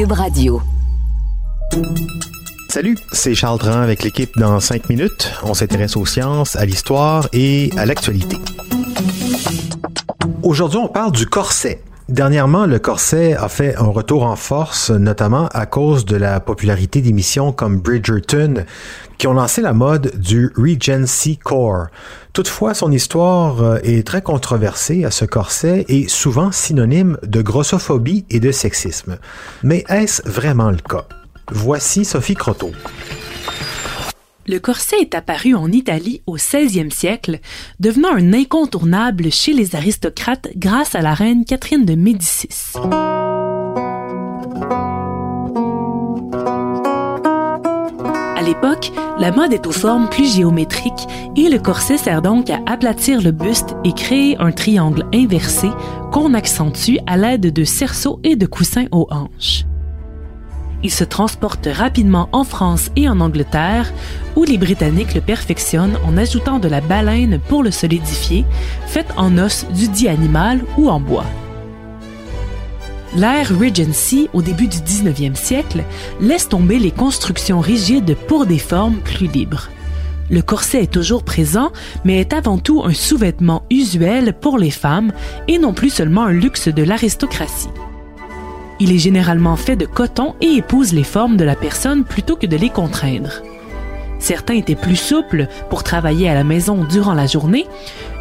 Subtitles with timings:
[0.00, 0.62] Cube Radio.
[2.70, 5.30] Salut, c'est Charles Dran avec l'équipe dans 5 minutes.
[5.42, 8.38] On s'intéresse aux sciences, à l'histoire et à l'actualité.
[10.42, 11.82] Aujourd'hui, on parle du corset.
[12.10, 17.00] Dernièrement, le corset a fait un retour en force, notamment à cause de la popularité
[17.02, 18.64] d'émissions comme Bridgerton,
[19.16, 21.86] qui ont lancé la mode du Regency Core.
[22.32, 28.24] Toutefois, son histoire euh, est très controversée à ce corset et souvent synonyme de grossophobie
[28.28, 29.18] et de sexisme.
[29.62, 31.06] Mais est-ce vraiment le cas?
[31.52, 32.72] Voici Sophie Croteau.
[34.50, 37.38] Le corset est apparu en Italie au 16e siècle,
[37.78, 42.72] devenant un incontournable chez les aristocrates grâce à la reine Catherine de Médicis.
[48.36, 48.90] À l'époque,
[49.20, 51.06] la mode est aux formes plus géométriques
[51.36, 55.68] et le corset sert donc à aplatir le buste et créer un triangle inversé
[56.10, 59.64] qu'on accentue à l'aide de cerceaux et de coussins aux hanches.
[60.82, 63.92] Il se transporte rapidement en France et en Angleterre,
[64.36, 68.44] où les Britanniques le perfectionnent en ajoutant de la baleine pour le solidifier,
[68.86, 71.26] faite en os du dit animal ou en bois.
[73.16, 75.82] L'ère Regency, au début du 19e siècle,
[76.20, 79.68] laisse tomber les constructions rigides pour des formes plus libres.
[80.30, 81.72] Le corset est toujours présent,
[82.04, 85.12] mais est avant tout un sous-vêtement usuel pour les femmes
[85.48, 87.68] et non plus seulement un luxe de l'aristocratie.
[88.80, 92.46] Il est généralement fait de coton et épouse les formes de la personne plutôt que
[92.46, 93.42] de les contraindre.
[94.18, 97.66] Certains étaient plus souples pour travailler à la maison durant la journée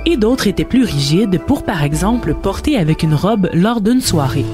[0.05, 4.45] et d'autres étaient plus rigides pour par exemple porter avec une robe lors d'une soirée.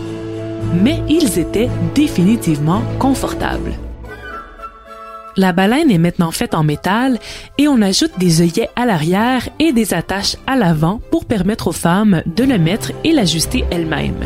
[0.84, 3.74] Mais ils étaient définitivement confortables.
[5.38, 7.20] La baleine est maintenant faite en métal
[7.58, 11.74] et on ajoute des œillets à l'arrière et des attaches à l'avant pour permettre aux
[11.74, 14.26] femmes de le mettre et l'ajuster elles-mêmes.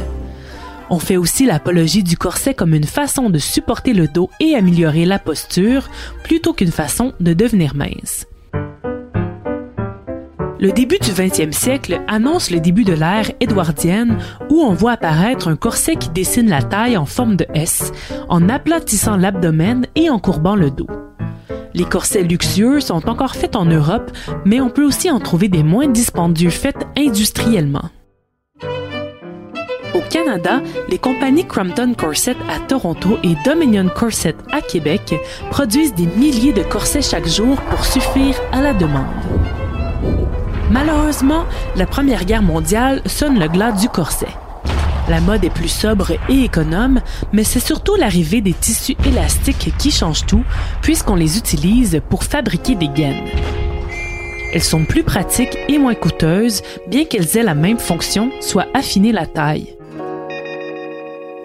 [0.91, 5.05] On fait aussi l'apologie du corset comme une façon de supporter le dos et améliorer
[5.05, 5.87] la posture
[6.23, 8.25] plutôt qu'une façon de devenir mince.
[10.61, 14.17] Le début du 20e siècle annonce le début de l'ère édouardienne
[14.49, 17.93] où on voit apparaître un corset qui dessine la taille en forme de S
[18.27, 20.87] en aplatissant l'abdomen et en courbant le dos.
[21.75, 24.11] Les corsets luxueux sont encore faits en Europe,
[24.43, 27.89] mais on peut aussi en trouver des moins dispendieux faits industriellement.
[30.09, 35.15] Canada, les compagnies Crampton Corset à Toronto et Dominion Corset à Québec
[35.51, 39.05] produisent des milliers de corsets chaque jour pour suffire à la demande.
[40.71, 44.27] Malheureusement, la Première Guerre mondiale sonne le glas du corset.
[45.07, 49.89] La mode est plus sobre et économe, mais c'est surtout l'arrivée des tissus élastiques qui
[49.89, 50.43] change tout,
[50.81, 53.27] puisqu'on les utilise pour fabriquer des gaines.
[54.53, 59.11] Elles sont plus pratiques et moins coûteuses, bien qu'elles aient la même fonction, soit affiner
[59.11, 59.78] la taille.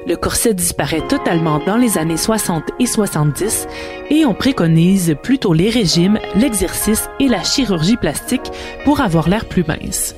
[0.07, 3.67] Le corset disparaît totalement dans les années 60 et 70
[4.11, 8.53] et on préconise plutôt les régimes, l'exercice et la chirurgie plastique
[8.85, 10.15] pour avoir l'air plus mince.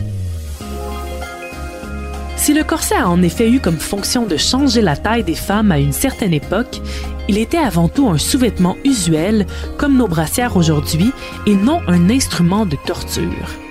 [2.36, 5.70] Si le corset a en effet eu comme fonction de changer la taille des femmes
[5.70, 6.80] à une certaine époque,
[7.28, 9.46] il était avant tout un sous-vêtement usuel
[9.78, 11.12] comme nos brassières aujourd'hui
[11.46, 13.65] et non un instrument de torture.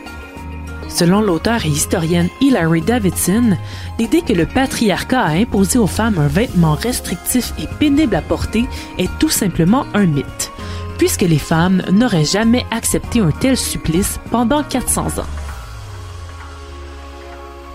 [0.96, 3.58] Selon l'auteur et historienne Hilary Davidson,
[4.00, 8.64] l'idée que le patriarcat a imposé aux femmes un vêtement restrictif et pénible à porter
[8.98, 10.54] est tout simplement un mythe,
[10.98, 15.28] puisque les femmes n'auraient jamais accepté un tel supplice pendant 400 ans.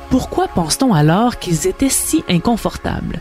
[0.09, 3.21] Pourquoi pense-t-on alors qu'ils étaient si inconfortables?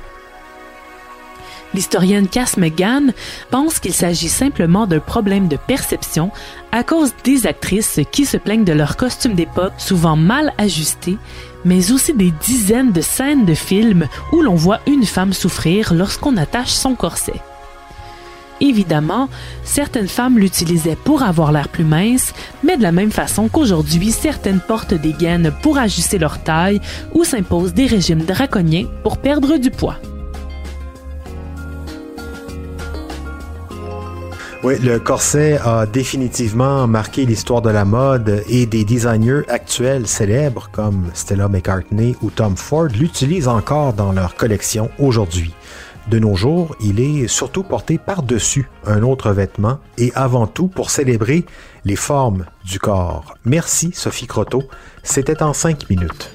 [1.73, 3.13] L'historienne Cass McGann
[3.51, 6.31] pense qu'il s'agit simplement d'un problème de perception
[6.71, 11.17] à cause des actrices qui se plaignent de leurs costumes d'époque souvent mal ajustés,
[11.65, 16.37] mais aussi des dizaines de scènes de films où l'on voit une femme souffrir lorsqu'on
[16.37, 17.41] attache son corset.
[18.61, 19.29] Évidemment,
[19.63, 24.59] certaines femmes l'utilisaient pour avoir l'air plus mince, mais de la même façon qu'aujourd'hui, certaines
[24.59, 26.81] portent des gaines pour ajuster leur taille
[27.13, 29.97] ou s'imposent des régimes draconiens pour perdre du poids.
[34.61, 40.67] Oui, le corset a définitivement marqué l'histoire de la mode et des designers actuels célèbres
[40.73, 45.53] comme Stella McCartney ou Tom Ford l'utilisent encore dans leur collection aujourd'hui.
[46.09, 50.89] De nos jours, il est surtout porté par-dessus un autre vêtement et avant tout pour
[50.89, 51.45] célébrer
[51.85, 53.35] les formes du corps.
[53.45, 54.63] Merci Sophie Croteau.
[55.03, 56.33] C'était en cinq minutes.